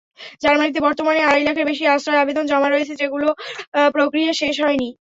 জার্মানিতে 0.43 0.79
বর্তমানে 0.85 1.21
আড়াই 1.23 1.43
লাখের 1.47 1.69
বেশি 1.69 1.83
আশ্রয়-আবেদন 1.87 2.45
জমা 2.51 2.67
রয়েছে, 2.69 2.93
যেগুলোর 3.01 3.33
প্রক্রিয়া 3.93 4.31
শেষ 4.41 4.55
হয়নি। 4.63 4.89